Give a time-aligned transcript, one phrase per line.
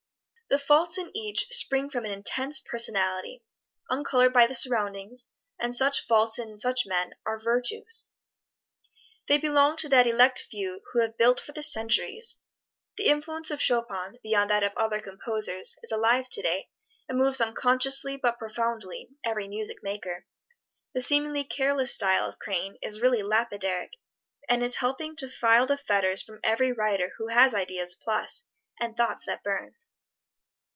[0.53, 3.41] The faults in each spring from an intense personality,
[3.89, 5.27] uncolored by the surroundings,
[5.57, 8.07] and such faults in such men are virtues.
[9.29, 12.37] They belong to that elect few who have built for the centuries.
[12.97, 16.69] The influence of Chopin, beyond that of other composers, is alive today,
[17.07, 20.25] and moves unconsciously, but profoundly, every music maker;
[20.93, 23.93] the seemingly careless style of Crane is really lapidaric,
[24.49, 28.43] and is helping to file the fetters from every writer who has ideas plus,
[28.81, 29.75] and thoughts that burn.